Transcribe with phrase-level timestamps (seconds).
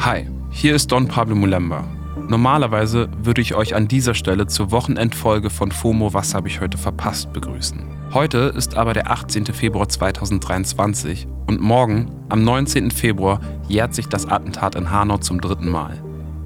[0.00, 1.84] Hi, hier ist Don Pablo Mulemba.
[2.28, 6.78] Normalerweise würde ich euch an dieser Stelle zur Wochenendfolge von FOMO Was habe ich heute
[6.78, 7.82] verpasst begrüßen.
[8.12, 9.46] Heute ist aber der 18.
[9.46, 12.90] Februar 2023 und morgen, am 19.
[12.90, 16.02] Februar, jährt sich das Attentat in Hanau zum dritten Mal.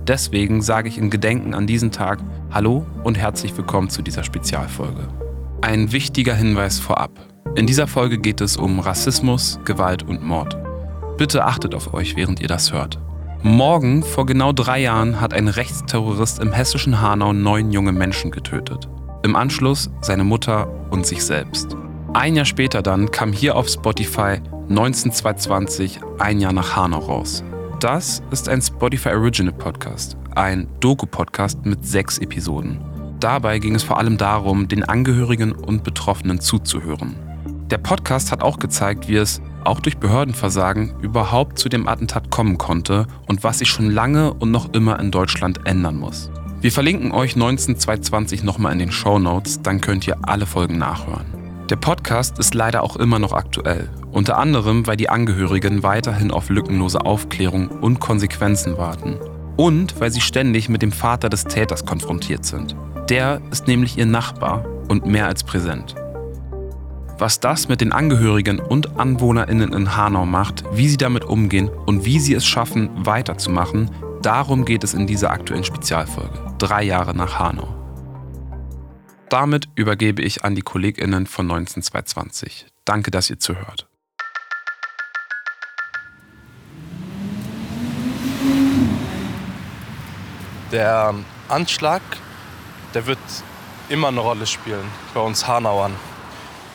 [0.07, 2.19] Deswegen sage ich in Gedenken an diesen Tag
[2.51, 5.09] Hallo und herzlich willkommen zu dieser Spezialfolge.
[5.61, 7.13] Ein wichtiger Hinweis vorab.
[7.55, 10.57] In dieser Folge geht es um Rassismus, Gewalt und Mord.
[11.23, 12.99] Bitte achtet auf euch, während ihr das hört.
[13.45, 18.89] Morgen, vor genau drei Jahren, hat ein Rechtsterrorist im hessischen Hanau neun junge Menschen getötet.
[19.23, 21.77] Im Anschluss seine Mutter und sich selbst.
[22.13, 27.45] Ein Jahr später dann kam hier auf Spotify 19220 ein Jahr nach Hanau raus.
[27.79, 32.81] Das ist ein Spotify Original Podcast, ein Doku-Podcast mit sechs Episoden.
[33.21, 37.15] Dabei ging es vor allem darum, den Angehörigen und Betroffenen zuzuhören.
[37.71, 42.59] Der Podcast hat auch gezeigt, wie es auch durch Behördenversagen überhaupt zu dem Attentat kommen
[42.59, 46.31] konnte und was sich schon lange und noch immer in Deutschland ändern muss.
[46.61, 51.27] Wir verlinken euch 19220 nochmal in den Show Notes, dann könnt ihr alle Folgen nachhören.
[51.71, 56.51] Der Podcast ist leider auch immer noch aktuell, unter anderem, weil die Angehörigen weiterhin auf
[56.51, 59.19] lückenlose Aufklärung und Konsequenzen warten.
[59.57, 62.77] Und weil sie ständig mit dem Vater des Täters konfrontiert sind.
[63.09, 65.95] Der ist nämlich ihr Nachbar und mehr als präsent.
[67.23, 72.05] Was das mit den Angehörigen und AnwohnerInnen in Hanau macht, wie sie damit umgehen und
[72.05, 73.93] wie sie es schaffen, weiterzumachen,
[74.23, 76.37] darum geht es in dieser aktuellen Spezialfolge.
[76.59, 77.69] Drei Jahre nach Hanau.
[79.29, 82.67] Damit übergebe ich an die KollegInnen von 19220.
[82.85, 83.87] Danke, dass ihr zuhört.
[90.73, 91.15] Der
[91.49, 92.03] Anschlag,
[92.95, 93.21] der wird
[93.89, 95.93] immer eine Rolle spielen bei uns Hanauern.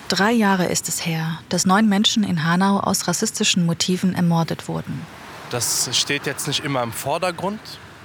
[0.10, 5.06] Drei Jahre ist es her, dass neun Menschen in Hanau aus rassistischen Motiven ermordet wurden.
[5.50, 7.60] Das steht jetzt nicht immer im Vordergrund,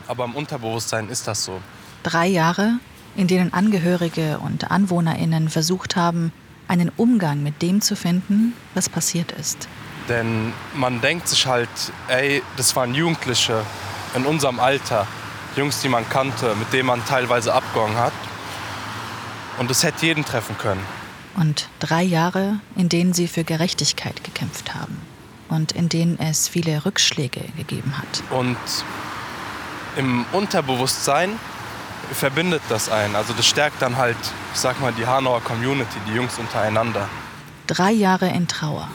[0.09, 1.61] aber im Unterbewusstsein ist das so.
[2.03, 2.78] Drei Jahre,
[3.14, 6.32] in denen Angehörige und Anwohnerinnen versucht haben,
[6.66, 9.69] einen Umgang mit dem zu finden, was passiert ist.
[10.09, 11.69] Denn man denkt sich halt,
[12.09, 13.65] ey, das waren Jugendliche
[14.16, 15.06] in unserem Alter,
[15.54, 18.12] Jungs, die man kannte, mit denen man teilweise abgegangen hat.
[19.59, 20.84] Und es hätte jeden treffen können
[21.37, 24.98] und drei Jahre, in denen sie für Gerechtigkeit gekämpft haben
[25.48, 28.22] und in denen es viele Rückschläge gegeben hat.
[28.31, 28.56] Und
[29.97, 31.38] im Unterbewusstsein
[32.12, 33.15] verbindet das einen.
[33.16, 34.16] Also das stärkt dann halt,
[34.54, 37.09] ich sag mal, die Hanauer Community, die Jungs untereinander.
[37.66, 38.88] Drei Jahre in Trauer.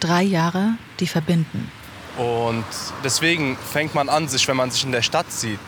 [0.00, 1.70] Drei Jahre, die verbinden.
[2.16, 2.64] Und
[3.04, 5.60] deswegen fängt man an, sich, wenn man sich in der Stadt sieht,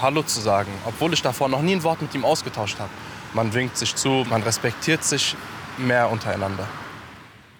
[0.00, 2.90] Hallo zu sagen, obwohl ich davor noch nie ein Wort mit ihm ausgetauscht habe.
[3.32, 5.36] Man winkt sich zu, man respektiert sich
[5.78, 6.66] mehr untereinander.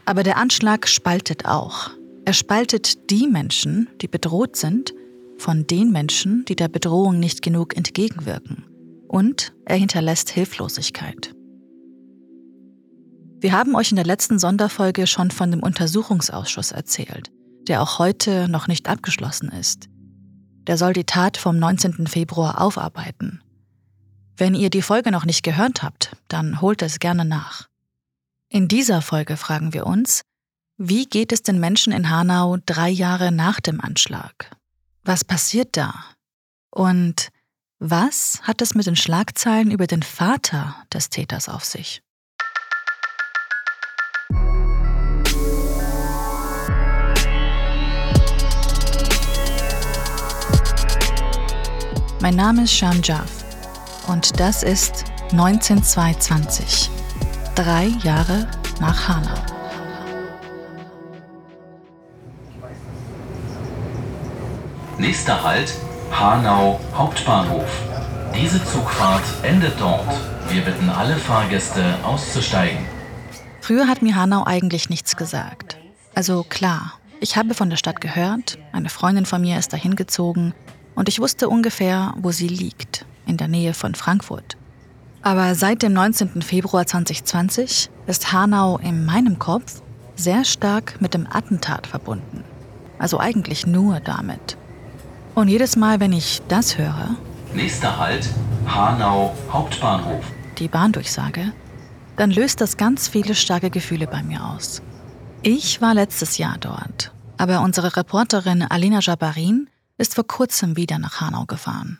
[0.04, 1.90] Aber der Anschlag spaltet auch.
[2.24, 4.92] Er spaltet die Menschen, die bedroht sind,
[5.38, 8.64] von den Menschen, die der Bedrohung nicht genug entgegenwirken.
[9.08, 11.34] Und er hinterlässt Hilflosigkeit.
[13.40, 17.30] Wir haben euch in der letzten Sonderfolge schon von dem Untersuchungsausschuss erzählt,
[17.68, 19.88] der auch heute noch nicht abgeschlossen ist.
[20.66, 22.06] Der soll die Tat vom 19.
[22.06, 23.40] Februar aufarbeiten.
[24.36, 27.68] Wenn ihr die Folge noch nicht gehört habt, dann holt es gerne nach.
[28.48, 30.22] In dieser Folge fragen wir uns,
[30.76, 34.50] wie geht es den Menschen in Hanau drei Jahre nach dem Anschlag?
[35.04, 35.94] Was passiert da?
[36.70, 37.28] Und
[37.78, 42.02] was hat es mit den Schlagzeilen über den Vater des Täters auf sich?
[52.22, 53.39] Mein Name ist Sham Jaff.
[54.06, 56.90] Und das ist 19220.
[57.54, 58.48] Drei Jahre
[58.80, 59.34] nach Hanau.
[64.98, 65.74] Nächster Halt
[66.10, 67.70] Hanau Hauptbahnhof.
[68.34, 70.06] Diese Zugfahrt endet dort.
[70.48, 72.78] Wir bitten alle Fahrgäste auszusteigen.
[73.60, 75.78] Früher hat mir Hanau eigentlich nichts gesagt.
[76.14, 80.54] Also klar, ich habe von der Stadt gehört, eine Freundin von mir ist dahin gezogen
[80.94, 84.58] und ich wusste ungefähr, wo sie liegt in der Nähe von Frankfurt.
[85.22, 86.42] Aber seit dem 19.
[86.42, 89.80] Februar 2020 ist Hanau in meinem Kopf
[90.16, 92.44] sehr stark mit dem Attentat verbunden.
[92.98, 94.58] Also eigentlich nur damit.
[95.34, 97.16] Und jedes Mal, wenn ich das höre,
[97.54, 98.28] nächster Halt
[98.66, 100.24] Hanau Hauptbahnhof,
[100.58, 101.52] die Bahndurchsage,
[102.16, 104.82] dann löst das ganz viele starke Gefühle bei mir aus.
[105.42, 111.20] Ich war letztes Jahr dort, aber unsere Reporterin Alina Jabarin ist vor kurzem wieder nach
[111.20, 111.98] Hanau gefahren.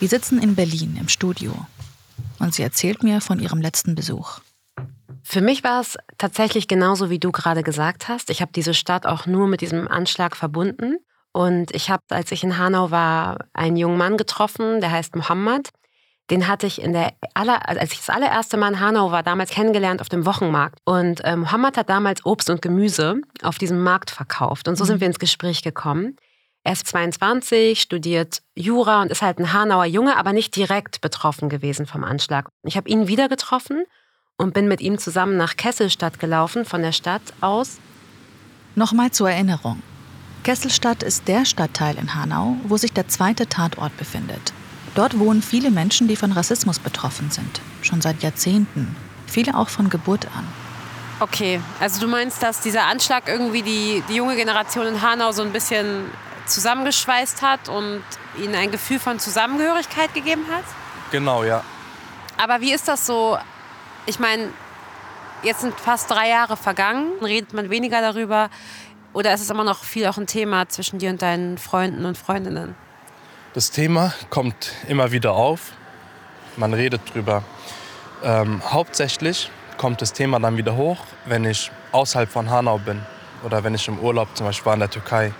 [0.00, 1.52] Wir sitzen in Berlin im Studio
[2.38, 4.38] und sie erzählt mir von ihrem letzten Besuch.
[5.24, 8.30] Für mich war es tatsächlich genauso, wie du gerade gesagt hast.
[8.30, 10.98] Ich habe diese Stadt auch nur mit diesem Anschlag verbunden.
[11.32, 15.70] Und ich habe, als ich in Hanau war, einen jungen Mann getroffen, der heißt Mohammed.
[16.30, 19.50] Den hatte ich in der aller, als ich das allererste Mal in Hanau war, damals
[19.50, 20.78] kennengelernt auf dem Wochenmarkt.
[20.84, 24.68] Und äh, Mohammed hat damals Obst und Gemüse auf diesem Markt verkauft.
[24.68, 25.00] Und so sind mhm.
[25.00, 26.16] wir ins Gespräch gekommen.
[26.64, 31.48] Er ist 22, studiert Jura und ist halt ein Hanauer Junge, aber nicht direkt betroffen
[31.48, 32.48] gewesen vom Anschlag.
[32.64, 33.84] Ich habe ihn wieder getroffen
[34.36, 37.78] und bin mit ihm zusammen nach Kesselstadt gelaufen, von der Stadt aus.
[38.74, 39.82] Nochmal zur Erinnerung.
[40.44, 44.52] Kesselstadt ist der Stadtteil in Hanau, wo sich der zweite Tatort befindet.
[44.94, 47.60] Dort wohnen viele Menschen, die von Rassismus betroffen sind.
[47.82, 48.96] Schon seit Jahrzehnten.
[49.26, 50.46] Viele auch von Geburt an.
[51.20, 55.42] Okay, also du meinst, dass dieser Anschlag irgendwie die, die junge Generation in Hanau so
[55.42, 56.04] ein bisschen
[56.48, 58.02] zusammengeschweißt hat und
[58.42, 60.64] ihnen ein Gefühl von Zusammengehörigkeit gegeben hat?
[61.10, 61.62] Genau, ja.
[62.36, 63.38] Aber wie ist das so
[64.08, 64.48] ich meine,
[65.42, 68.48] jetzt sind fast drei Jahre vergangen, redet man weniger darüber
[69.12, 72.16] oder ist es immer noch viel auch ein Thema zwischen dir und deinen Freunden und
[72.16, 72.74] Freundinnen?
[73.52, 75.72] Das Thema kommt immer wieder auf.
[76.56, 77.42] Man redet drüber.
[78.22, 83.00] Ähm, hauptsächlich kommt das Thema dann wieder hoch, wenn ich außerhalb von Hanau bin
[83.44, 85.32] oder wenn ich im Urlaub zum Beispiel war in der Türkei.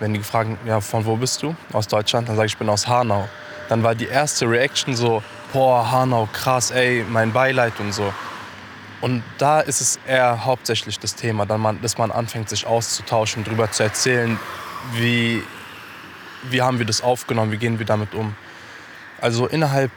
[0.00, 1.54] Wenn die fragen, ja, von wo bist du?
[1.72, 2.28] Aus Deutschland?
[2.28, 3.28] Dann sage ich, ich bin aus Hanau.
[3.68, 8.12] Dann war die erste Reaction so, boah, Hanau, krass, ey, mein Beileid und so.
[9.00, 13.82] Und da ist es eher hauptsächlich das Thema, dass man anfängt, sich auszutauschen, darüber zu
[13.82, 14.38] erzählen,
[14.94, 15.42] wie,
[16.50, 18.34] wie haben wir das aufgenommen, wie gehen wir damit um.
[19.20, 19.90] Also innerhalb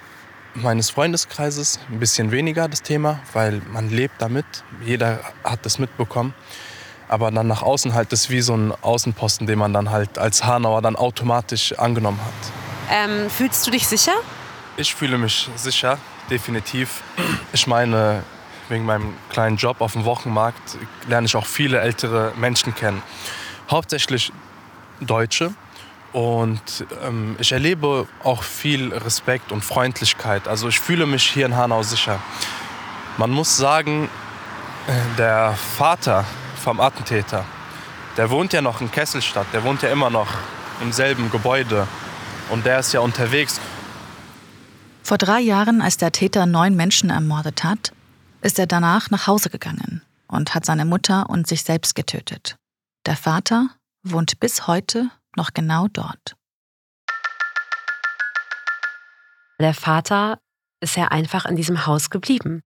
[0.53, 4.45] meines Freundeskreises ein bisschen weniger das Thema, weil man lebt damit,
[4.85, 6.33] jeder hat das mitbekommen.
[7.07, 10.43] Aber dann nach außen halt das wie so ein Außenposten, den man dann halt als
[10.43, 12.53] Hanauer dann automatisch angenommen hat.
[12.91, 14.13] Ähm, fühlst du dich sicher?
[14.77, 15.97] Ich fühle mich sicher,
[16.29, 17.03] definitiv.
[17.51, 18.23] Ich meine,
[18.69, 20.77] wegen meinem kleinen Job auf dem Wochenmarkt
[21.07, 23.03] lerne ich auch viele ältere Menschen kennen.
[23.69, 24.31] Hauptsächlich
[24.99, 25.53] Deutsche.
[26.11, 30.47] Und ähm, ich erlebe auch viel Respekt und Freundlichkeit.
[30.47, 32.19] Also ich fühle mich hier in Hanau sicher.
[33.17, 34.09] Man muss sagen,
[34.87, 36.25] äh, der Vater
[36.63, 37.45] vom Attentäter,
[38.17, 40.29] der wohnt ja noch in Kesselstadt, der wohnt ja immer noch
[40.81, 41.87] im selben Gebäude.
[42.49, 43.59] Und der ist ja unterwegs.
[45.03, 47.91] Vor drei Jahren, als der Täter neun Menschen ermordet hat,
[48.41, 52.55] ist er danach nach Hause gegangen und hat seine Mutter und sich selbst getötet.
[53.05, 53.69] Der Vater
[54.03, 56.35] wohnt bis heute noch genau dort.
[59.59, 60.39] Der Vater
[60.79, 62.61] ist ja einfach in diesem Haus geblieben,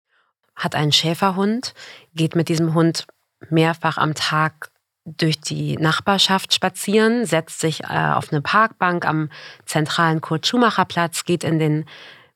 [0.55, 1.73] hat einen Schäferhund,
[2.13, 3.05] geht mit diesem Hund
[3.49, 4.71] mehrfach am Tag
[5.05, 9.29] durch die Nachbarschaft spazieren, setzt sich äh, auf eine Parkbank am
[9.65, 11.85] zentralen Kurt-Schumacher-Platz, geht in den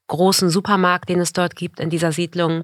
[0.08, 2.64] großen Supermarkt, den es dort gibt in dieser Siedlung.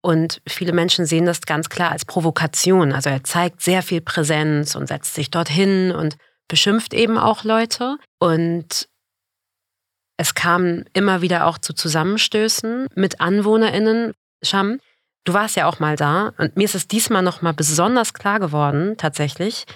[0.00, 2.92] Und viele Menschen sehen das ganz klar als Provokation.
[2.92, 6.16] Also er zeigt sehr viel Präsenz und setzt sich dorthin und
[6.48, 7.98] beschimpft eben auch Leute.
[8.18, 8.88] Und
[10.16, 14.14] es kam immer wieder auch zu Zusammenstößen mit AnwohnerInnen.
[14.42, 14.78] Scham,
[15.24, 18.96] du warst ja auch mal da und mir ist es diesmal nochmal besonders klar geworden,
[18.96, 19.66] tatsächlich,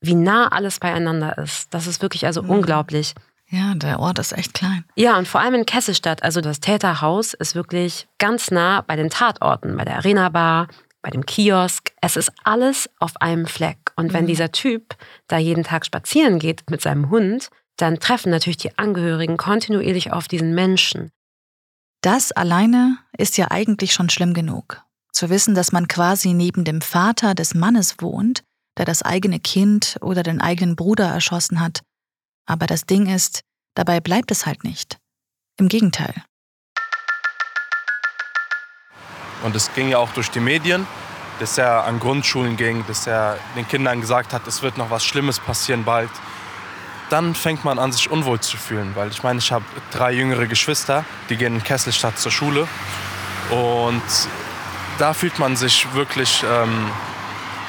[0.00, 1.72] wie nah alles beieinander ist.
[1.72, 2.50] Das ist wirklich also mhm.
[2.50, 3.14] unglaublich.
[3.48, 4.84] Ja, der Ort ist echt klein.
[4.96, 6.22] Ja, und vor allem in Kesselstadt.
[6.22, 10.68] Also das Täterhaus ist wirklich ganz nah bei den Tatorten, bei der Arena Bar,
[11.02, 11.92] bei dem Kiosk.
[12.00, 13.92] Es ist alles auf einem Fleck.
[13.96, 14.28] Und wenn mhm.
[14.28, 14.96] dieser Typ
[15.28, 20.28] da jeden Tag spazieren geht mit seinem Hund, dann treffen natürlich die Angehörigen kontinuierlich auf
[20.28, 21.10] diesen Menschen.
[22.02, 24.82] Das alleine ist ja eigentlich schon schlimm genug.
[25.12, 28.42] Zu wissen, dass man quasi neben dem Vater des Mannes wohnt,
[28.76, 31.82] der das eigene Kind oder den eigenen Bruder erschossen hat,
[32.44, 33.42] aber das Ding ist,
[33.76, 34.98] dabei bleibt es halt nicht.
[35.60, 36.12] Im Gegenteil.
[39.44, 40.88] Und es ging ja auch durch die Medien,
[41.38, 45.04] dass er an Grundschulen ging, dass er den Kindern gesagt hat, es wird noch was
[45.04, 46.10] Schlimmes passieren bald.
[47.12, 50.46] Dann fängt man an, sich unwohl zu fühlen, weil ich meine, ich habe drei jüngere
[50.46, 52.66] Geschwister, die gehen in Kesselstadt zur Schule.
[53.50, 54.02] Und
[54.98, 56.90] da fühlt man sich wirklich ähm,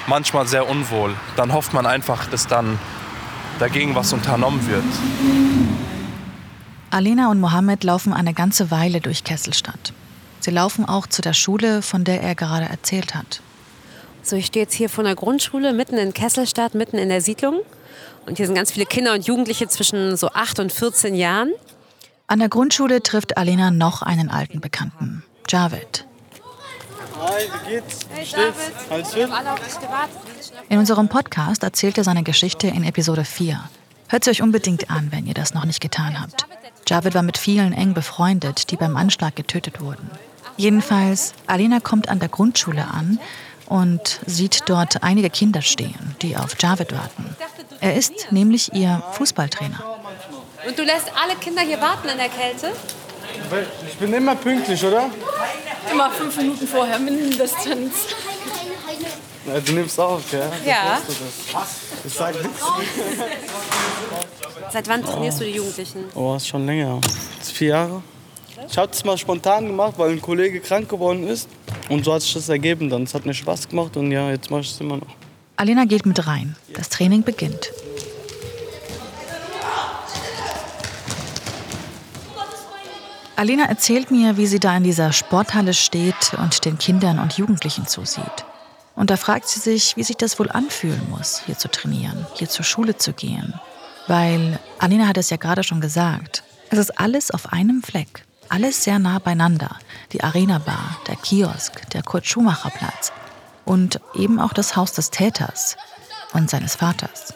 [0.08, 1.14] manchmal sehr unwohl.
[1.36, 2.80] Dann hofft man einfach, dass dann
[3.60, 4.86] dagegen was unternommen wird.
[6.90, 9.92] Alena und Mohammed laufen eine ganze Weile durch Kesselstadt.
[10.40, 13.42] Sie laufen auch zu der Schule, von der er gerade erzählt hat.
[14.22, 17.60] So, ich stehe jetzt hier von der Grundschule mitten in Kesselstadt, mitten in der Siedlung.
[18.26, 21.52] Und hier sind ganz viele Kinder und Jugendliche zwischen so 8 und 14 Jahren.
[22.28, 26.06] An der Grundschule trifft Alena noch einen alten Bekannten, Javed.
[27.20, 28.00] Hi, wie geht's?
[28.10, 29.30] Hey, David.
[30.70, 33.60] In unserem Podcast erzählt er seine Geschichte in Episode 4.
[34.08, 36.48] Hört sie euch unbedingt an, wenn ihr das noch nicht getan habt.
[36.88, 40.10] Javid war mit vielen eng befreundet, die beim Anschlag getötet wurden.
[40.58, 43.20] Jedenfalls, Alena kommt an der Grundschule an
[43.68, 47.36] und sieht dort einige Kinder stehen, die auf Javid warten.
[47.80, 49.84] Er ist nämlich ihr Fußballtrainer.
[50.68, 52.72] Und du lässt alle Kinder hier warten in der Kälte?
[53.88, 55.10] Ich bin immer pünktlich, oder?
[55.92, 57.94] Immer fünf Minuten vorher mindestens.
[59.46, 60.52] Ja, du nimmst auf, ja?
[60.66, 61.02] Ja.
[62.06, 62.64] Ich sag nichts.
[64.72, 66.06] Seit wann trainierst du die Jugendlichen?
[66.16, 67.02] Oh, ist schon länger.
[67.38, 68.04] Das ist vier Jahre.
[68.70, 71.50] Ich habe das mal spontan gemacht, weil ein Kollege krank geworden ist.
[71.90, 73.04] Und so hat sich das ergeben dann.
[73.04, 75.16] Es hat mir Spaß gemacht und ja, jetzt mache ich es immer noch.
[75.56, 76.56] Alena geht mit rein.
[76.74, 77.72] Das Training beginnt.
[83.36, 87.88] Alena erzählt mir, wie sie da in dieser Sporthalle steht und den Kindern und Jugendlichen
[87.88, 88.46] zusieht.
[88.96, 92.48] Und da fragt sie sich, wie sich das wohl anfühlen muss, hier zu trainieren, hier
[92.48, 93.54] zur Schule zu gehen.
[94.08, 98.26] Weil, Alena hat es ja gerade schon gesagt, es ist alles auf einem Fleck.
[98.54, 99.80] Alles sehr nah beieinander.
[100.12, 103.12] Die Arena Bar, der Kiosk, der Kurt-Schumacher-Platz
[103.66, 105.76] und eben auch das Haus des Täters
[106.34, 107.34] und seines Vaters.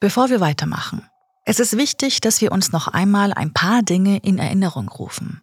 [0.00, 1.08] Bevor wir weitermachen,
[1.44, 5.40] es ist wichtig, dass wir uns noch einmal ein paar Dinge in Erinnerung rufen.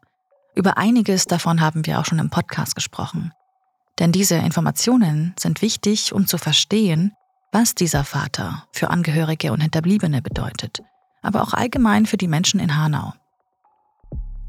[0.56, 3.32] Über einiges davon haben wir auch schon im Podcast gesprochen.
[3.98, 7.14] Denn diese Informationen sind wichtig, um zu verstehen,
[7.54, 10.84] was dieser Vater für Angehörige und Hinterbliebene bedeutet,
[11.26, 13.14] aber auch allgemein für die Menschen in Hanau.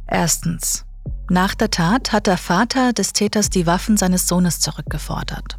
[0.07, 0.85] Erstens.
[1.29, 5.57] Nach der Tat hat der Vater des Täters die Waffen seines Sohnes zurückgefordert.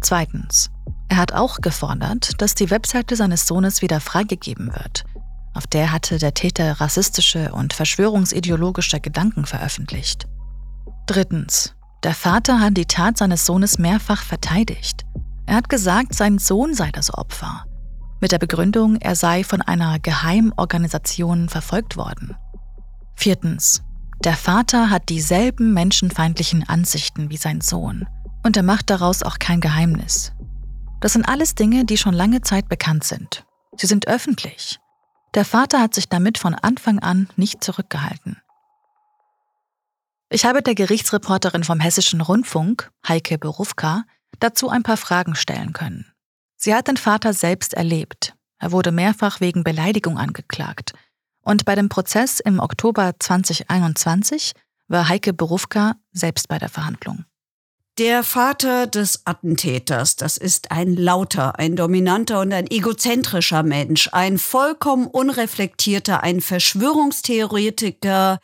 [0.00, 0.70] Zweitens.
[1.10, 5.04] Er hat auch gefordert, dass die Webseite seines Sohnes wieder freigegeben wird.
[5.54, 10.28] Auf der hatte der Täter rassistische und verschwörungsideologische Gedanken veröffentlicht.
[11.06, 11.74] Drittens.
[12.04, 15.04] Der Vater hat die Tat seines Sohnes mehrfach verteidigt.
[15.46, 17.64] Er hat gesagt, sein Sohn sei das Opfer.
[18.20, 22.36] Mit der Begründung, er sei von einer Geheimorganisation verfolgt worden.
[23.14, 23.82] Viertens.
[24.24, 28.08] Der Vater hat dieselben menschenfeindlichen Ansichten wie sein Sohn.
[28.44, 30.32] Und er macht daraus auch kein Geheimnis.
[31.00, 33.44] Das sind alles Dinge, die schon lange Zeit bekannt sind.
[33.76, 34.78] Sie sind öffentlich.
[35.34, 38.40] Der Vater hat sich damit von Anfang an nicht zurückgehalten.
[40.30, 44.04] Ich habe der Gerichtsreporterin vom Hessischen Rundfunk, Heike Berufka,
[44.40, 46.12] dazu ein paar Fragen stellen können.
[46.58, 48.34] Sie hat den Vater selbst erlebt.
[48.58, 50.92] Er wurde mehrfach wegen Beleidigung angeklagt.
[51.40, 54.52] Und bei dem Prozess im Oktober 2021
[54.88, 57.24] war Heike Berufka selbst bei der Verhandlung.
[57.98, 64.38] Der Vater des Attentäters, das ist ein lauter, ein dominanter und ein egozentrischer Mensch, ein
[64.38, 68.38] vollkommen unreflektierter, ein Verschwörungstheoretiker,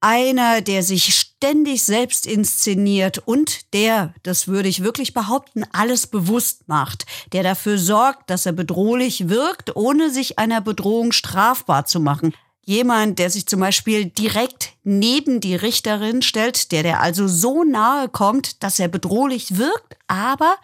[0.00, 6.68] einer, der sich ständig selbst inszeniert und der, das würde ich wirklich behaupten, alles bewusst
[6.68, 12.32] macht, der dafür sorgt, dass er bedrohlich wirkt, ohne sich einer Bedrohung strafbar zu machen
[12.70, 18.08] jemand, der sich zum Beispiel direkt neben die Richterin stellt, der der also so nahe
[18.08, 20.56] kommt, dass er bedrohlich wirkt, aber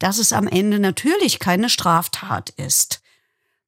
[0.00, 3.00] dass es am Ende natürlich keine Straftat ist.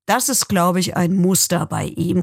[0.06, 2.22] Das ist, glaube ich, ein Muster bei ihm.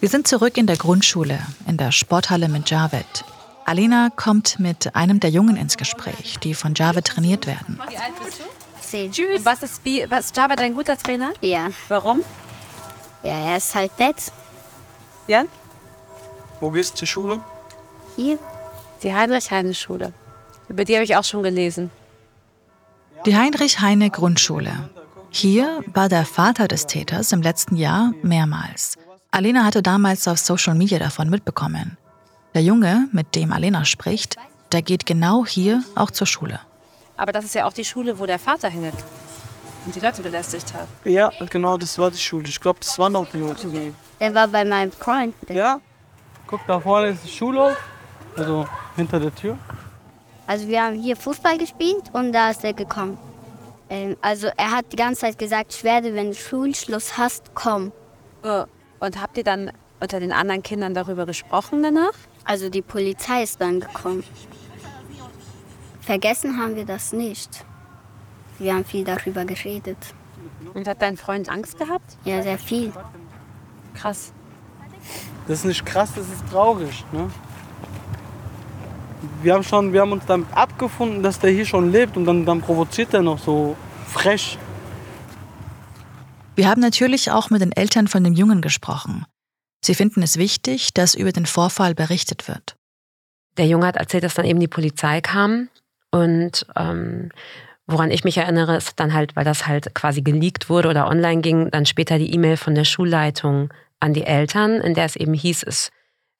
[0.00, 3.24] Wir sind zurück in der Grundschule, in der Sporthalle mit Javed.
[3.64, 7.80] Alena kommt mit einem der Jungen ins Gespräch, die von Javed trainiert werden.
[7.88, 8.44] Wie alt bist du?
[8.80, 9.10] Zehn.
[9.10, 9.44] Tschüss.
[9.44, 11.32] Was ist, wie, was, ist Javed ein guter Trainer?
[11.40, 11.68] Ja.
[11.88, 12.22] Warum?
[13.22, 14.16] Ja, er ist halt nett.
[15.26, 15.48] Jan?
[16.60, 17.40] Wo gehst du zur Schule?
[18.16, 18.38] Hier.
[19.02, 20.12] Die Heinrich-Heine-Schule.
[20.68, 21.90] Über die habe ich auch schon gelesen.
[23.26, 24.90] Die Heinrich-Heine-Grundschule.
[25.36, 28.96] Hier war der Vater des Täters im letzten Jahr mehrmals.
[29.32, 31.98] Alena hatte damals auf Social Media davon mitbekommen.
[32.54, 34.36] Der Junge, mit dem Alena spricht,
[34.70, 36.60] der geht genau hier auch zur Schule.
[37.16, 38.94] Aber das ist ja auch die Schule, wo der Vater hingeht
[39.84, 40.86] und die Leute belästigt hat.
[41.04, 42.46] Ja, genau, das war die Schule.
[42.46, 43.92] Ich glaube, das war noch die Schule.
[44.20, 45.34] Er war bei meinem Freund.
[45.48, 45.80] Ja,
[46.46, 47.76] guck, da vorne ist der Schulhof,
[48.36, 49.58] also hinter der Tür.
[50.46, 53.18] Also wir haben hier Fußball gespielt und da ist er gekommen.
[53.94, 57.92] Ähm, also er hat die ganze Zeit gesagt, ich werde, wenn du Schulschluss hast, kommen.
[58.42, 58.64] Oh.
[58.98, 59.70] Und habt ihr dann
[60.00, 62.14] unter den anderen Kindern darüber gesprochen danach?
[62.44, 64.24] Also die Polizei ist dann gekommen.
[66.00, 67.64] Vergessen haben wir das nicht.
[68.58, 69.98] Wir haben viel darüber geredet.
[70.74, 72.16] Und hat dein Freund Angst gehabt?
[72.24, 72.92] Ja, sehr viel.
[73.94, 74.32] Krass.
[75.46, 77.04] Das ist nicht krass, das ist traurig.
[77.12, 77.30] Ne?
[79.42, 82.44] Wir, haben schon, wir haben uns damit abgefunden, dass der hier schon lebt und dann,
[82.44, 83.76] dann provoziert er noch so
[84.06, 84.58] frech.
[86.56, 89.26] Wir haben natürlich auch mit den Eltern von dem Jungen gesprochen.
[89.84, 92.76] Sie finden es wichtig, dass über den Vorfall berichtet wird.
[93.56, 95.68] Der Junge hat erzählt, dass dann eben die Polizei kam
[96.10, 97.30] Und ähm,
[97.86, 101.42] woran ich mich erinnere, ist dann halt, weil das halt quasi geleakt wurde oder online
[101.42, 105.34] ging, dann später die E-Mail von der Schulleitung an die Eltern, in der es eben
[105.34, 105.90] hieß, es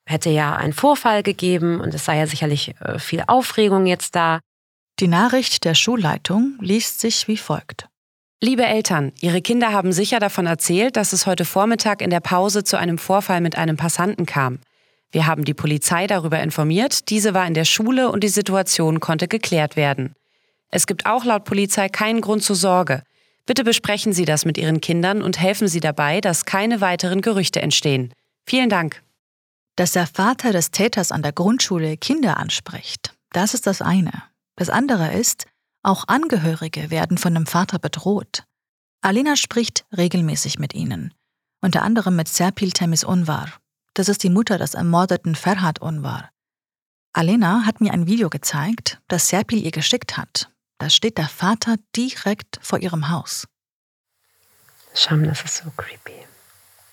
[0.07, 4.41] hätte ja einen Vorfall gegeben und es sei ja sicherlich äh, viel Aufregung jetzt da.
[5.01, 7.89] Die Nachricht der Schulleitung liest sich wie folgt.
[8.41, 12.63] Liebe Eltern, Ihre Kinder haben sicher davon erzählt, dass es heute Vormittag in der Pause
[12.63, 14.59] zu einem Vorfall mit einem Passanten kam.
[15.11, 19.29] Wir haben die Polizei darüber informiert, diese war in der Schule und die Situation konnte
[19.29, 20.15] geklärt werden.
[20.71, 23.05] Es gibt auch laut Polizei keinen Grund zur Sorge.
[23.47, 27.63] Bitte besprechen Sie das mit Ihren Kindern und helfen Sie dabei, dass keine weiteren Gerüchte
[27.63, 28.13] entstehen.
[28.45, 29.04] Vielen Dank.
[29.77, 34.23] Dass der Vater des Täters an der Grundschule Kinder anspricht, das ist das eine.
[34.57, 35.47] Das andere ist,
[35.83, 38.45] auch Angehörige werden von dem Vater bedroht.
[39.01, 41.13] Alina spricht regelmäßig mit ihnen,
[41.61, 43.49] unter anderem mit Serpil Temis Unvar.
[43.95, 46.31] Das ist die Mutter des ermordeten Ferhat Unvar.
[47.13, 50.51] Alena hat mir ein Video gezeigt, das Serpil ihr geschickt hat.
[50.79, 53.47] Da steht der Vater direkt vor ihrem Haus.
[54.95, 56.27] Schau, das ist so creepy.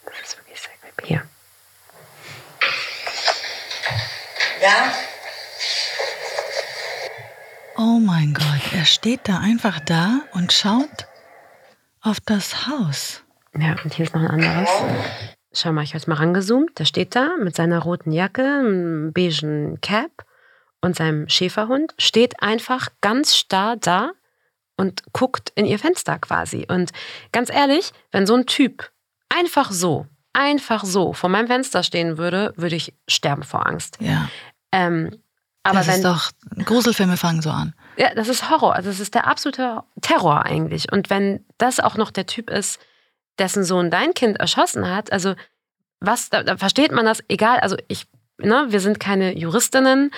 [0.05, 1.07] Das ist wirklich sehr creepy.
[1.07, 1.29] Hier.
[4.61, 4.93] Ja?
[7.77, 11.07] Oh mein Gott, er steht da einfach da und schaut
[12.01, 13.23] auf das Haus.
[13.57, 14.69] Ja, und hier ist noch ein anderes.
[15.51, 16.77] Schau mal, ich habe jetzt mal rangezoomt.
[16.77, 20.25] Der steht da mit seiner roten Jacke, einem beigen Cap
[20.81, 24.11] und seinem Schäferhund, steht einfach ganz starr da
[24.77, 26.65] und guckt in ihr Fenster quasi.
[26.69, 26.91] Und
[27.31, 28.91] ganz ehrlich, wenn so ein Typ
[29.29, 33.97] einfach so, einfach so vor meinem Fenster stehen würde, würde ich sterben vor Angst.
[33.99, 34.29] Ja.
[34.71, 35.21] Ähm,
[35.63, 36.31] aber das wenn, ist doch,
[36.65, 37.73] Gruselfilme fangen so an.
[37.97, 38.73] Ja, das ist Horror.
[38.73, 40.91] Also, das ist der absolute Terror eigentlich.
[40.91, 42.79] Und wenn das auch noch der Typ ist,
[43.37, 45.35] dessen Sohn dein Kind erschossen hat, also,
[45.99, 50.11] was, da, da versteht man das, egal, also ich, ne, wir sind keine Juristinnen.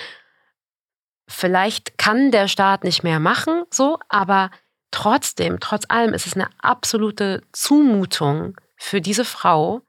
[1.28, 4.50] Vielleicht kann der Staat nicht mehr machen, so, aber
[4.90, 9.82] trotzdem, trotz allem ist es eine absolute Zumutung für diese Frau,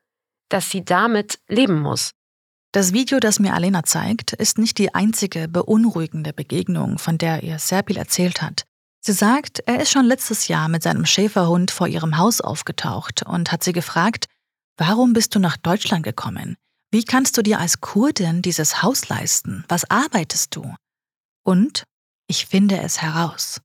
[0.49, 2.11] dass sie damit leben muss.
[2.75, 7.57] Das Video, das mir Alena zeigt, ist nicht die einzige beunruhigende Begegnung, von der ihr
[7.57, 8.65] Serpil erzählt hat.
[8.99, 13.53] Sie sagt, er ist schon letztes Jahr mit seinem Schäferhund vor ihrem Haus aufgetaucht und
[13.53, 14.25] hat sie gefragt,
[14.75, 16.57] warum bist du nach Deutschland gekommen?
[16.91, 19.63] Wie kannst du dir als Kurdin dieses Haus leisten?
[19.69, 20.75] Was arbeitest du?
[21.45, 21.85] Und
[22.27, 23.61] ich finde es heraus.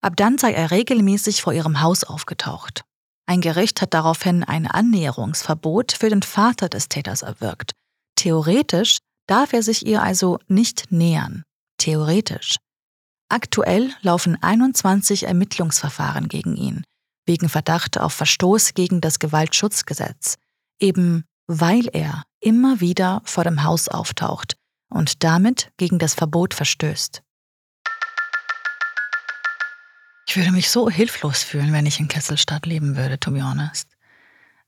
[0.00, 2.84] Ab dann sei er regelmäßig vor ihrem Haus aufgetaucht.
[3.26, 7.72] Ein Gericht hat daraufhin ein Annäherungsverbot für den Vater des Täters erwirkt.
[8.18, 11.44] Theoretisch darf er sich ihr also nicht nähern.
[11.76, 12.56] Theoretisch.
[13.28, 16.82] Aktuell laufen 21 Ermittlungsverfahren gegen ihn,
[17.26, 20.34] wegen Verdacht auf Verstoß gegen das Gewaltschutzgesetz,
[20.80, 24.56] eben weil er immer wieder vor dem Haus auftaucht
[24.90, 27.22] und damit gegen das Verbot verstößt.
[30.26, 33.88] Ich würde mich so hilflos fühlen, wenn ich in Kesselstadt leben würde, to be honest.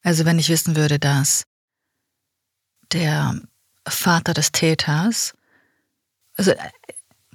[0.03, 1.43] Also wenn ich wissen würde, dass
[2.93, 3.41] der
[3.87, 5.35] Vater des Täters,
[6.37, 6.53] also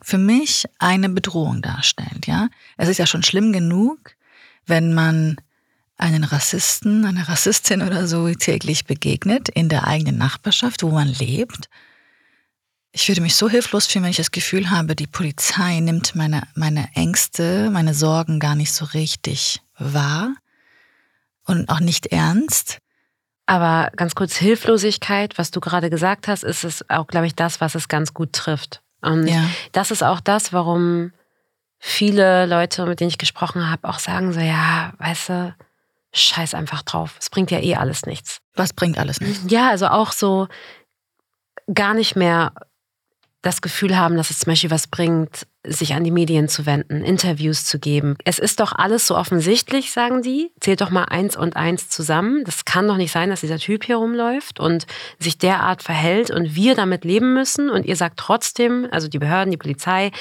[0.02, 2.50] für mich eine Bedrohung darstellt, ja.
[2.78, 4.16] Es ist ja schon schlimm genug,
[4.66, 5.38] wenn man
[5.98, 11.70] einen Rassisten, eine Rassistin oder so täglich begegnet in der eigenen Nachbarschaft, wo man lebt.
[12.92, 16.48] Ich würde mich so hilflos fühlen, wenn ich das Gefühl habe, die Polizei nimmt meine,
[16.56, 20.36] meine Ängste, meine Sorgen gar nicht so richtig wahr
[21.46, 22.80] und auch nicht ernst.
[23.46, 27.62] Aber ganz kurz, Hilflosigkeit, was du gerade gesagt hast, ist es auch, glaube ich, das,
[27.62, 28.82] was es ganz gut trifft.
[29.02, 29.44] Und ja.
[29.72, 31.12] das ist auch das, warum
[31.78, 35.56] viele Leute, mit denen ich gesprochen habe, auch sagen so, ja, weißt du,
[36.14, 37.16] scheiß einfach drauf.
[37.20, 38.40] Es bringt ja eh alles nichts.
[38.56, 39.44] Was bringt alles nichts?
[39.52, 40.48] Ja, also auch so
[41.72, 42.54] gar nicht mehr
[43.42, 47.04] das Gefühl haben, dass es zum Beispiel was bringt, sich an die Medien zu wenden,
[47.04, 48.16] Interviews zu geben.
[48.24, 50.52] Es ist doch alles so offensichtlich, sagen die.
[50.60, 52.44] Zählt doch mal eins und eins zusammen.
[52.44, 54.86] Das kann doch nicht sein, dass dieser Typ hier rumläuft und
[55.20, 57.70] sich derart verhält und wir damit leben müssen.
[57.70, 60.12] Und ihr sagt trotzdem, also die Behörden, die Polizei,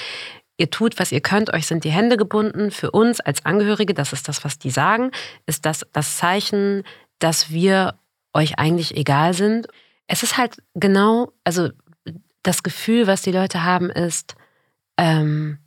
[0.57, 2.71] ihr tut, was ihr könnt, euch sind die Hände gebunden.
[2.71, 5.11] Für uns als Angehörige, das ist das, was die sagen,
[5.47, 6.83] ist das das Zeichen,
[7.19, 7.95] dass wir
[8.33, 9.67] euch eigentlich egal sind.
[10.07, 11.71] Es ist halt genau, also
[12.43, 14.37] das Gefühl, was die Leute haben, ist,
[14.99, 15.59] ähm,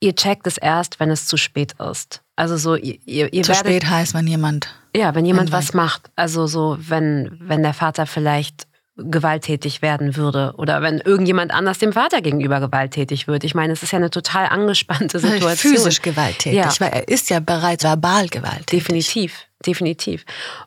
[0.00, 2.22] ihr checkt es erst, wenn es zu spät ist.
[2.36, 2.98] Also so, ihr,
[3.32, 4.68] ihr Zu werdet, spät heißt, wenn jemand.
[4.94, 6.10] Ja, wenn jemand was macht.
[6.16, 8.66] Also so, wenn, wenn der Vater vielleicht
[8.98, 13.44] gewalttätig werden würde oder wenn irgendjemand anders dem Vater gegenüber gewalttätig wird.
[13.44, 15.74] Ich meine, es ist ja eine total angespannte Situation.
[15.74, 16.72] Physisch gewalttätig, ja.
[16.78, 18.84] weil er ist ja bereits verbal gewalttätig.
[18.84, 20.24] Definitiv, definitiv.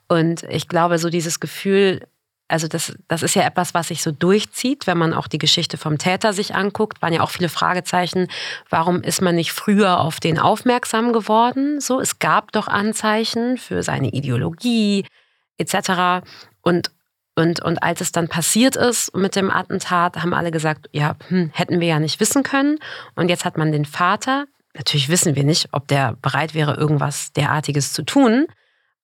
[0.07, 2.05] Und ich glaube, so dieses Gefühl,
[2.49, 5.77] Also das, das ist ja etwas, was sich so durchzieht, wenn man auch die Geschichte
[5.77, 8.27] vom Täter sich anguckt, waren ja auch viele Fragezeichen.
[8.69, 11.79] Warum ist man nicht früher auf den aufmerksam geworden?
[11.79, 15.05] So, es gab doch Anzeichen für seine Ideologie
[15.57, 16.25] etc.
[16.61, 16.91] Und
[17.35, 21.51] und, und als es dann passiert ist mit dem Attentat, haben alle gesagt, ja, hm,
[21.53, 22.79] hätten wir ja nicht wissen können.
[23.15, 24.45] Und jetzt hat man den Vater.
[24.73, 28.47] Natürlich wissen wir nicht, ob der bereit wäre, irgendwas derartiges zu tun.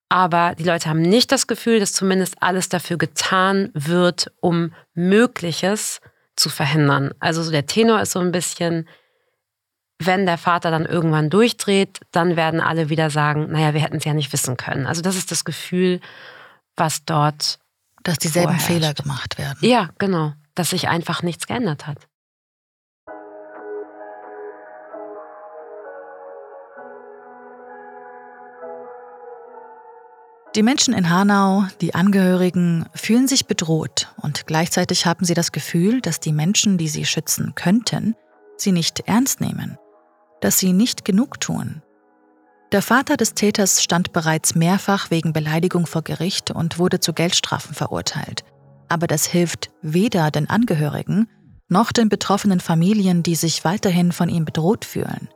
[0.09, 5.99] Aber die Leute haben nicht das Gefühl, dass zumindest alles dafür getan wird, um Mögliches
[6.35, 7.13] zu verhindern.
[7.19, 8.87] Also so der Tenor ist so ein bisschen,
[9.99, 14.05] wenn der Vater dann irgendwann durchdreht, dann werden alle wieder sagen, naja, wir hätten es
[14.05, 14.85] ja nicht wissen können.
[14.85, 16.01] Also das ist das Gefühl,
[16.75, 17.59] was dort
[18.03, 18.67] dass dieselben vorherrscht.
[18.67, 19.57] Fehler gemacht werden.
[19.61, 20.33] Ja, genau.
[20.53, 22.07] Dass sich einfach nichts geändert hat.
[30.55, 36.01] Die Menschen in Hanau, die Angehörigen, fühlen sich bedroht und gleichzeitig haben sie das Gefühl,
[36.01, 38.15] dass die Menschen, die sie schützen könnten,
[38.57, 39.77] sie nicht ernst nehmen,
[40.39, 41.81] dass sie nicht genug tun,
[42.71, 47.75] der Vater des Täters stand bereits mehrfach wegen Beleidigung vor Gericht und wurde zu Geldstrafen
[47.75, 48.43] verurteilt.
[48.89, 51.29] Aber das hilft weder den Angehörigen
[51.69, 55.29] noch den betroffenen Familien, die sich weiterhin von ihm bedroht fühlen.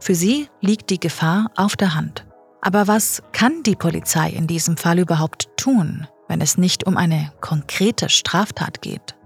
[0.00, 2.26] Für sie liegt die Gefahr auf der Hand.
[2.62, 7.32] Aber was kann die Polizei in diesem Fall überhaupt tun, wenn es nicht um eine
[7.40, 9.16] konkrete Straftat geht?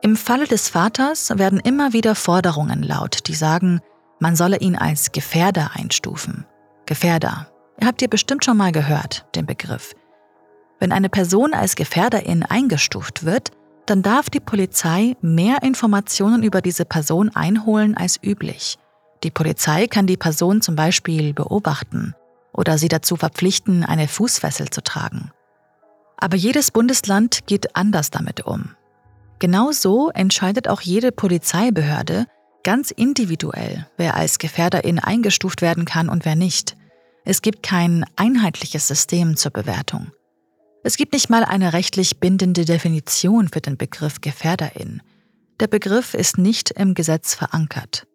[0.00, 3.80] Im Falle des Vaters werden immer wieder Forderungen laut, die sagen,
[4.20, 6.46] man solle ihn als Gefährder einstufen.
[6.86, 7.48] Gefährder.
[7.80, 9.94] Ihr habt ihr bestimmt schon mal gehört, den Begriff.
[10.80, 13.50] Wenn eine Person als Gefährderin eingestuft wird,
[13.86, 18.78] dann darf die Polizei mehr Informationen über diese Person einholen als üblich.
[19.24, 22.14] Die Polizei kann die Person zum Beispiel beobachten
[22.52, 25.30] oder sie dazu verpflichten, eine Fußfessel zu tragen.
[26.16, 28.70] Aber jedes Bundesland geht anders damit um.
[29.38, 32.26] Genauso entscheidet auch jede Polizeibehörde
[32.64, 36.76] ganz individuell, wer als Gefährderin eingestuft werden kann und wer nicht.
[37.24, 40.10] Es gibt kein einheitliches System zur Bewertung.
[40.82, 45.02] Es gibt nicht mal eine rechtlich bindende Definition für den Begriff Gefährderin.
[45.60, 48.07] Der Begriff ist nicht im Gesetz verankert.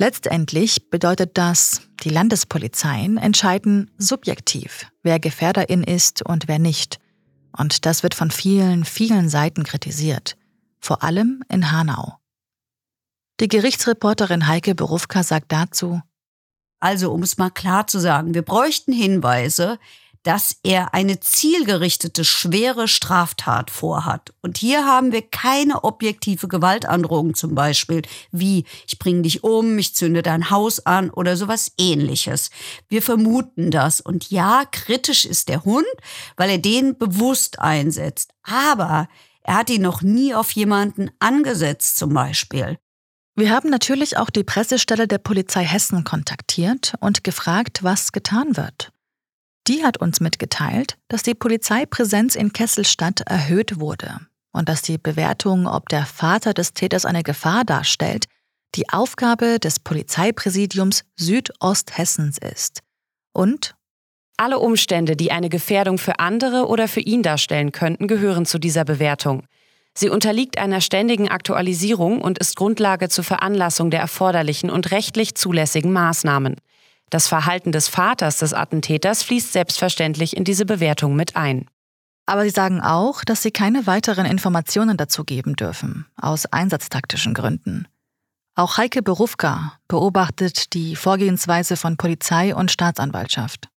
[0.00, 6.98] Letztendlich bedeutet das, die Landespolizeien entscheiden subjektiv, wer Gefährderin ist und wer nicht.
[7.54, 10.38] Und das wird von vielen, vielen Seiten kritisiert,
[10.80, 12.16] vor allem in Hanau.
[13.40, 16.00] Die Gerichtsreporterin Heike Berufka sagt dazu,
[16.82, 19.78] also, um es mal klar zu sagen, wir bräuchten Hinweise,
[20.22, 24.32] dass er eine zielgerichtete, schwere Straftat vorhat.
[24.42, 29.94] Und hier haben wir keine objektive Gewaltandrohung zum Beispiel, wie ich bringe dich um, ich
[29.94, 32.50] zünde dein Haus an oder sowas ähnliches.
[32.88, 34.00] Wir vermuten das.
[34.00, 35.86] Und ja, kritisch ist der Hund,
[36.36, 38.32] weil er den bewusst einsetzt.
[38.42, 39.08] Aber
[39.42, 42.78] er hat ihn noch nie auf jemanden angesetzt zum Beispiel.
[43.36, 48.92] Wir haben natürlich auch die Pressestelle der Polizei Hessen kontaktiert und gefragt, was getan wird.
[49.68, 54.20] Die hat uns mitgeteilt, dass die Polizeipräsenz in Kesselstadt erhöht wurde
[54.52, 58.26] und dass die Bewertung, ob der Vater des Täters eine Gefahr darstellt,
[58.74, 62.80] die Aufgabe des Polizeipräsidiums Südosthessens ist.
[63.32, 63.74] Und
[64.36, 68.84] alle Umstände, die eine Gefährdung für andere oder für ihn darstellen könnten, gehören zu dieser
[68.84, 69.44] Bewertung.
[69.92, 75.92] Sie unterliegt einer ständigen Aktualisierung und ist Grundlage zur Veranlassung der erforderlichen und rechtlich zulässigen
[75.92, 76.56] Maßnahmen.
[77.10, 81.66] Das Verhalten des Vaters des Attentäters fließt selbstverständlich in diese Bewertung mit ein.
[82.26, 87.88] Aber Sie sagen auch, dass Sie keine weiteren Informationen dazu geben dürfen, aus einsatztaktischen Gründen.
[88.54, 93.68] Auch Heike Berufka beobachtet die Vorgehensweise von Polizei und Staatsanwaltschaft.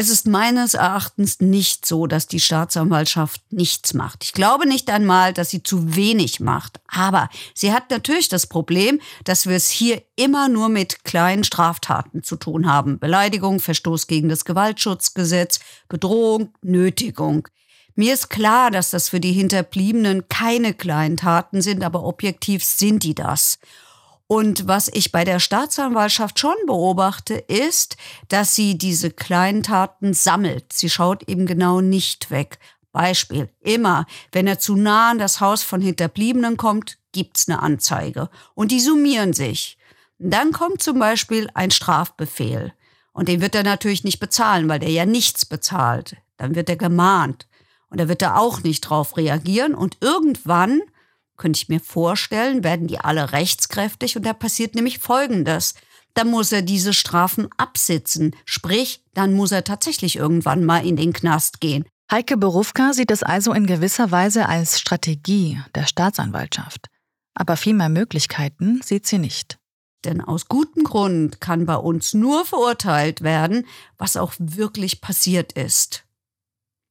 [0.00, 4.22] Es ist meines Erachtens nicht so, dass die Staatsanwaltschaft nichts macht.
[4.22, 6.78] Ich glaube nicht einmal, dass sie zu wenig macht.
[6.86, 12.22] Aber sie hat natürlich das Problem, dass wir es hier immer nur mit kleinen Straftaten
[12.22, 13.00] zu tun haben.
[13.00, 15.58] Beleidigung, Verstoß gegen das Gewaltschutzgesetz,
[15.88, 17.48] Bedrohung, Nötigung.
[17.96, 23.02] Mir ist klar, dass das für die Hinterbliebenen keine kleinen Taten sind, aber objektiv sind
[23.02, 23.58] die das.
[24.28, 27.96] Und was ich bei der Staatsanwaltschaft schon beobachte, ist,
[28.28, 30.70] dass sie diese kleinen Taten sammelt.
[30.70, 32.58] Sie schaut eben genau nicht weg.
[32.92, 38.28] Beispiel, immer, wenn er zu nah an das Haus von Hinterbliebenen kommt, gibt's eine Anzeige.
[38.54, 39.78] Und die summieren sich.
[40.18, 42.74] Dann kommt zum Beispiel ein Strafbefehl.
[43.12, 46.16] Und den wird er natürlich nicht bezahlen, weil der ja nichts bezahlt.
[46.36, 47.48] Dann wird er gemahnt.
[47.88, 49.74] Und da wird er auch nicht drauf reagieren.
[49.74, 50.82] Und irgendwann
[51.38, 55.74] könnte ich mir vorstellen, werden die alle rechtskräftig und da passiert nämlich Folgendes.
[56.14, 58.34] Dann muss er diese Strafen absitzen.
[58.44, 61.84] Sprich, dann muss er tatsächlich irgendwann mal in den Knast gehen.
[62.10, 66.86] Heike Berufka sieht es also in gewisser Weise als Strategie der Staatsanwaltschaft.
[67.34, 69.58] Aber viel mehr Möglichkeiten sieht sie nicht.
[70.04, 76.04] Denn aus gutem Grund kann bei uns nur verurteilt werden, was auch wirklich passiert ist.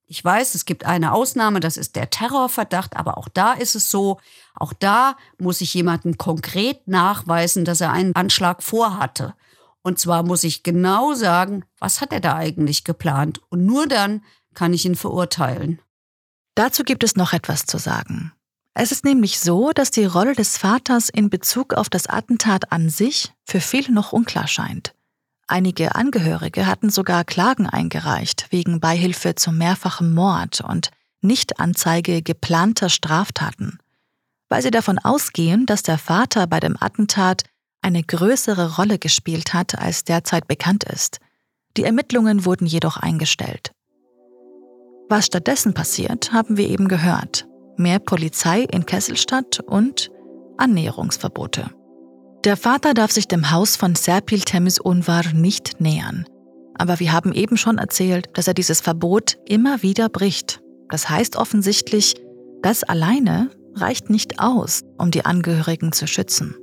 [0.10, 3.92] Ich weiß, es gibt eine Ausnahme, das ist der Terrorverdacht, aber auch da ist es
[3.92, 4.20] so,
[4.56, 9.36] auch da muss ich jemanden konkret nachweisen, dass er einen Anschlag vorhatte.
[9.82, 13.42] Und zwar muss ich genau sagen, was hat er da eigentlich geplant?
[13.50, 15.82] Und nur dann kann ich ihn verurteilen.
[16.56, 18.32] Dazu gibt es noch etwas zu sagen.
[18.74, 22.90] Es ist nämlich so, dass die Rolle des Vaters in Bezug auf das Attentat an
[22.90, 24.94] sich für viele noch unklar scheint.
[25.48, 33.80] Einige Angehörige hatten sogar Klagen eingereicht wegen Beihilfe zum mehrfachen Mord und Nichtanzeige geplanter Straftaten,
[34.50, 37.44] weil sie davon ausgehen, dass der Vater bei dem Attentat
[37.82, 41.20] eine größere Rolle gespielt hat, als derzeit bekannt ist.
[41.78, 43.72] Die Ermittlungen wurden jedoch eingestellt.
[45.08, 47.48] Was stattdessen passiert, haben wir eben gehört.
[47.78, 50.12] Mehr Polizei in Kesselstadt und
[50.58, 51.70] Annäherungsverbote.
[52.48, 56.26] Der Vater darf sich dem Haus von Serpil Temis Unvar nicht nähern.
[56.76, 60.62] Aber wir haben eben schon erzählt, dass er dieses Verbot immer wieder bricht.
[60.88, 62.16] Das heißt offensichtlich,
[62.62, 66.56] das alleine reicht nicht aus, um die Angehörigen zu schützen.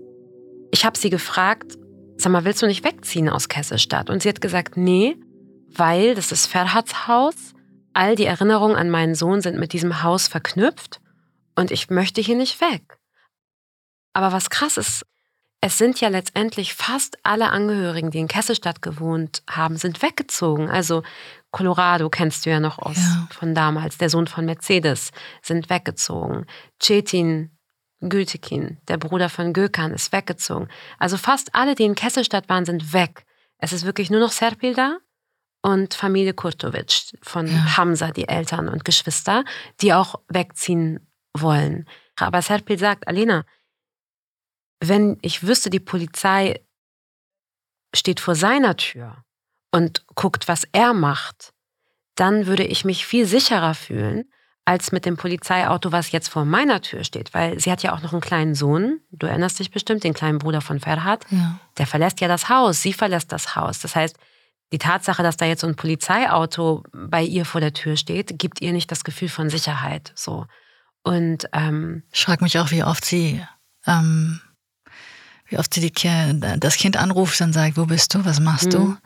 [0.70, 1.76] Ich habe sie gefragt,
[2.16, 4.08] sag mal, willst du nicht wegziehen aus Kesselstadt?
[4.08, 5.18] Und sie hat gesagt, nee,
[5.68, 7.34] weil das ist Ferhats Haus.
[7.92, 11.02] All die Erinnerungen an meinen Sohn sind mit diesem Haus verknüpft
[11.56, 12.96] und ich möchte hier nicht weg.
[14.14, 15.04] Aber was krass ist,
[15.64, 20.68] es sind ja letztendlich fast alle Angehörigen, die in Kesselstadt gewohnt haben, sind weggezogen.
[20.68, 21.03] Also
[21.53, 23.29] Colorado kennst du ja noch aus ja.
[23.31, 26.44] von damals, der Sohn von Mercedes, sind weggezogen.
[26.83, 27.57] Cetin
[28.00, 30.68] Gültekin, der Bruder von Gökhan, ist weggezogen.
[30.98, 33.24] Also fast alle, die in Kesselstadt waren, sind weg.
[33.57, 34.98] Es ist wirklich nur noch Serpil da
[35.62, 37.79] und Familie Kurtovic von ja.
[37.79, 39.46] Hamza, die Eltern und Geschwister,
[39.81, 41.88] die auch wegziehen wollen.
[42.16, 43.46] Aber Serpil sagt, Alena,
[44.88, 46.60] wenn ich wüsste, die Polizei
[47.94, 49.24] steht vor seiner Tür
[49.70, 51.52] und guckt, was er macht,
[52.16, 54.24] dann würde ich mich viel sicherer fühlen,
[54.64, 57.34] als mit dem Polizeiauto, was jetzt vor meiner Tür steht.
[57.34, 60.38] Weil sie hat ja auch noch einen kleinen Sohn, du erinnerst dich bestimmt, den kleinen
[60.38, 61.26] Bruder von Ferhat.
[61.30, 61.58] Ja.
[61.76, 63.80] Der verlässt ja das Haus, sie verlässt das Haus.
[63.80, 64.16] Das heißt,
[64.72, 68.60] die Tatsache, dass da jetzt so ein Polizeiauto bei ihr vor der Tür steht, gibt
[68.60, 70.12] ihr nicht das Gefühl von Sicherheit.
[70.14, 70.46] So.
[71.02, 73.44] Und ähm, ich frage mich auch, wie oft sie
[73.86, 74.40] ähm,
[75.54, 78.70] wie oft sie die, das Kind anruft und sagt, wo bist du, was machst mhm.
[78.70, 78.96] du?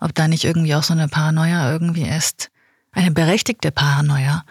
[0.00, 2.50] Ob da nicht irgendwie auch so eine Paranoia irgendwie ist.
[2.90, 4.44] Eine berechtigte Paranoia.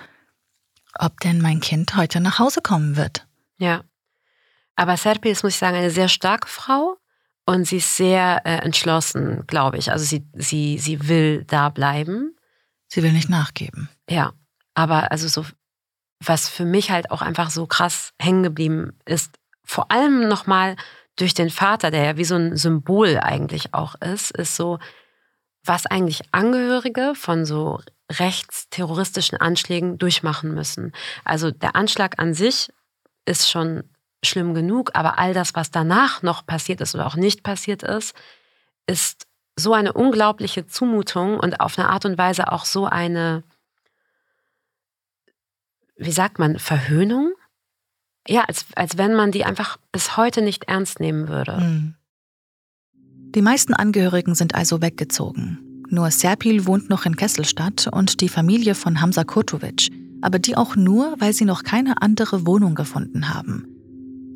[0.98, 3.28] Ob denn mein Kind heute nach Hause kommen wird.
[3.58, 3.84] Ja.
[4.78, 6.96] Aber Serpi ist, muss ich sagen, eine sehr starke Frau
[7.46, 9.92] und sie ist sehr äh, entschlossen, glaube ich.
[9.92, 12.34] Also sie, sie, sie will da bleiben.
[12.88, 13.90] Sie will nicht nachgeben.
[14.10, 14.32] Ja.
[14.74, 15.46] Aber also so,
[16.24, 20.78] was für mich halt auch einfach so krass hängen geblieben ist, vor allem nochmal
[21.22, 24.80] durch den Vater, der ja wie so ein Symbol eigentlich auch ist, ist so,
[25.64, 27.80] was eigentlich Angehörige von so
[28.12, 30.94] rechtsterroristischen Anschlägen durchmachen müssen.
[31.24, 32.74] Also der Anschlag an sich
[33.26, 33.84] ist schon
[34.24, 38.16] schlimm genug, aber all das, was danach noch passiert ist oder auch nicht passiert ist,
[38.88, 43.44] ist so eine unglaubliche Zumutung und auf eine Art und Weise auch so eine,
[45.96, 47.34] wie sagt man, Verhöhnung
[48.28, 51.58] ja, als, als wenn man die einfach bis heute nicht ernst nehmen würde.
[51.58, 51.96] Hm.
[53.34, 55.60] Die meisten Angehörigen sind also weggezogen.
[55.90, 59.90] Nur Serpil wohnt noch in Kesselstadt und die Familie von Hamza Kurtovic,
[60.22, 63.68] aber die auch nur, weil sie noch keine andere Wohnung gefunden haben.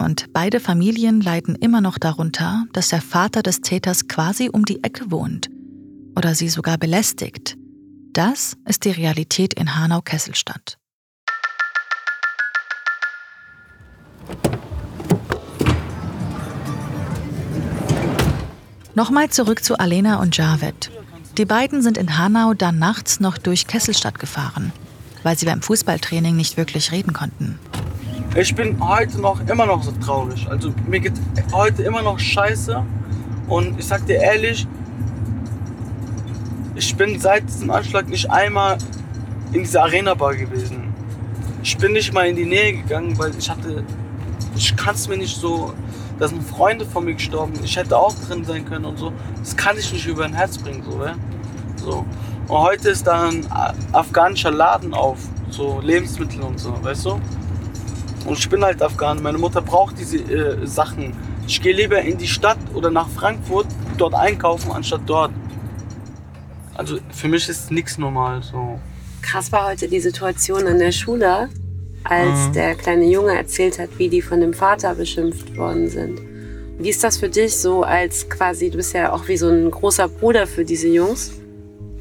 [0.02, 4.84] Und beide Familien leiden immer noch darunter, dass der Vater des Täters quasi um die
[4.84, 5.50] Ecke wohnt
[6.17, 7.58] oder sie sogar belästigt.
[8.12, 10.78] Das ist die Realität in Hanau-Kesselstadt.
[18.96, 20.90] Nochmal zurück zu Alena und Javed.
[21.38, 24.72] Die beiden sind in Hanau dann nachts noch durch Kesselstadt gefahren,
[25.24, 27.60] weil sie beim Fußballtraining nicht wirklich reden konnten.
[28.38, 30.48] Ich bin heute noch immer noch so traurig.
[30.50, 31.14] Also mir geht
[31.52, 32.84] heute immer noch scheiße.
[33.48, 34.66] Und ich sag dir ehrlich,
[36.76, 38.78] ich bin seit diesem Anschlag nicht einmal
[39.54, 40.94] in dieser Arena-Bar gewesen.
[41.64, 43.84] Ich bin nicht mal in die Nähe gegangen, weil ich hatte,
[44.56, 45.74] ich kann es mir nicht so
[46.20, 47.54] da sind Freunde von mir gestorben.
[47.63, 49.12] Ich hätte auch drin sein können und so.
[49.39, 51.15] Das kann ich nicht über ein Herz bringen, so, ja?
[51.78, 52.06] so.
[52.48, 53.46] Und heute ist da ein
[53.91, 55.18] afghanischer Laden auf,
[55.50, 57.20] so Lebensmittel und so, weißt du?
[58.26, 59.22] Und ich bin halt Afghan.
[59.22, 61.13] Meine Mutter braucht diese äh, Sachen.
[61.48, 65.32] Ich gehe lieber in die Stadt oder nach Frankfurt, dort einkaufen, anstatt dort.
[66.76, 68.80] Also für mich ist nichts normal so.
[69.22, 71.50] Krass war heute die Situation an der Schule,
[72.06, 72.54] als mhm.
[72.54, 76.20] der kleine Junge erzählt hat, wie die von dem Vater beschimpft worden sind.
[76.78, 79.72] Wie ist das für dich so als quasi, du bist ja auch wie so ein
[79.72, 81.34] großer Bruder für diese Jungs.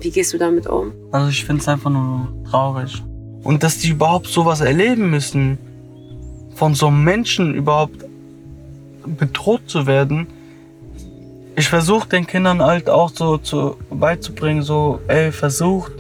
[0.01, 0.93] Wie gehst du damit um?
[1.13, 3.03] Also ich finde es einfach nur traurig.
[3.45, 5.59] Und dass die überhaupt sowas erleben müssen,
[6.55, 8.05] von so einem Menschen überhaupt
[9.07, 10.27] bedroht zu werden.
[11.57, 15.93] Ich versuche den Kindern halt auch so zu, beizubringen, so, ey, versucht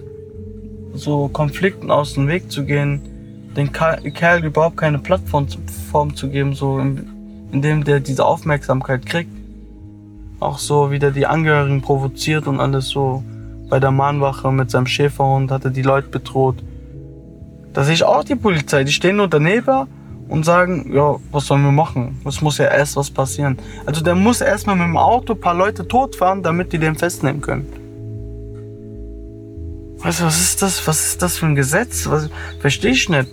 [0.94, 3.02] so Konflikten aus dem Weg zu gehen,
[3.56, 6.78] den Kerl überhaupt keine Plattform zu geben, so
[7.52, 9.30] indem der diese Aufmerksamkeit kriegt.
[10.40, 13.22] Auch so, wie der die Angehörigen provoziert und alles so.
[13.70, 16.62] Bei der Mahnwache mit seinem Schäferhund hat er die Leute bedroht.
[17.72, 19.86] Da sehe ich auch die Polizei, die stehen nur daneben
[20.28, 22.20] und sagen, ja, was sollen wir machen?
[22.24, 23.58] Es muss ja erst was passieren.
[23.86, 27.40] Also der muss erstmal mit dem Auto ein paar Leute totfahren, damit die den festnehmen
[27.40, 27.66] können.
[29.98, 30.86] Weißt du, was ist das?
[30.86, 32.08] Was ist das für ein Gesetz?
[32.60, 33.28] Verstehe ich nicht.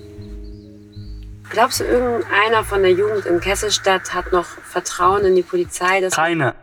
[1.51, 5.99] Glaubst du, irgendeiner von der Jugend in Kesselstadt hat noch Vertrauen in die Polizei?
[6.09, 6.55] Keine.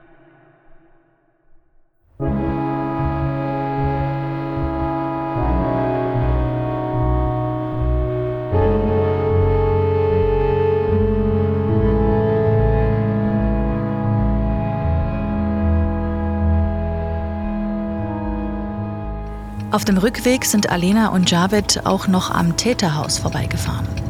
[19.70, 24.08] Auf dem Rückweg sind Alena und Javed auch noch am Täterhaus vorbeigefahren.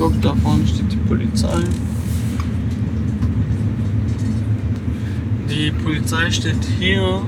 [0.00, 1.62] Guck, da vorne steht die Polizei.
[5.50, 7.20] Die Polizei steht hier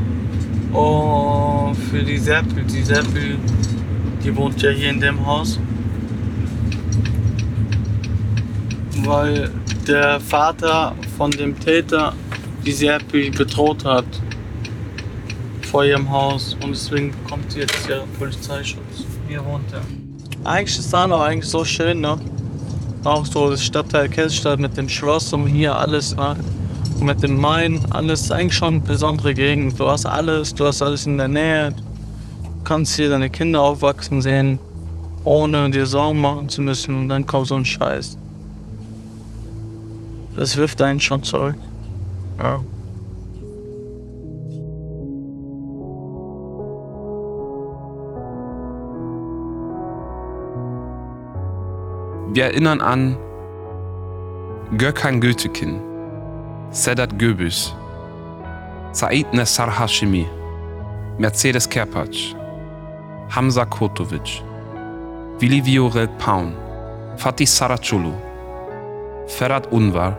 [0.73, 2.65] oh, für die Seppel.
[2.65, 3.37] Die Seppel,
[4.25, 5.61] die wohnt ja hier in dem Haus.
[9.05, 9.51] Weil
[9.87, 12.15] der Vater von dem Täter
[12.65, 14.07] die Seppel bedroht hat
[15.71, 19.05] vor ihrem Haus und deswegen kommt jetzt der Polizeischutz.
[19.29, 19.83] Hier wohnt er.
[20.51, 22.19] Eigentlich ist da noch eigentlich so schön, ne?
[23.05, 26.37] Auch so das Stadtteil Kessstadt mit dem Schloss und hier alles, ne?
[27.01, 29.79] Mit dem Main, alles eigentlich schon eine besondere Gegend.
[29.79, 31.73] Du hast alles, du hast alles in der Nähe.
[31.73, 34.61] Du kannst hier deine Kinder aufwachsen sehen,
[35.25, 38.17] ohne dir Sorgen machen zu müssen und dann kommt so ein Scheiß.
[40.37, 41.57] Das wirft einen schon zurück.
[42.39, 42.61] Ja.
[52.35, 53.19] Wir erinnern an
[54.79, 55.83] Gökhan Gültekin,
[56.71, 57.75] Sedat Göbüs,
[58.93, 60.27] Said Nessar Hashimi,
[61.19, 62.35] Mercedes Kerpac,
[63.29, 64.43] Hamza Kotovic,
[65.41, 66.55] Willi Viorel Paun,
[67.19, 68.15] Fatih Saraculu,
[69.27, 70.17] Ferhat Unvar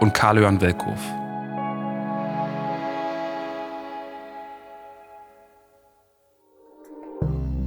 [0.00, 0.98] und Karl-Johann Welkow.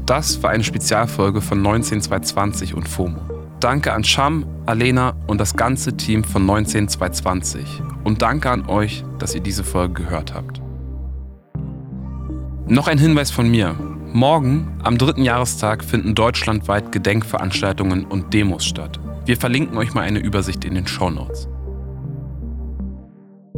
[0.06, 3.37] Das war eine Spezialfolge von 19220 und FOMO.
[3.60, 7.82] Danke an Sham, Alena und das ganze Team von 19220.
[8.04, 10.62] Und danke an euch, dass ihr diese Folge gehört habt.
[12.68, 13.76] Noch ein Hinweis von mir.
[14.14, 19.00] Morgen, am dritten Jahrestag, finden deutschlandweit Gedenkveranstaltungen und Demos statt.
[19.26, 21.50] Wir verlinken euch mal eine Übersicht in den Show Notes.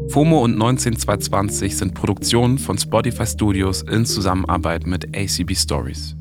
[0.09, 6.15] FOMO und 19220 sind Produktionen von Spotify Studios in Zusammenarbeit mit ACB Stories.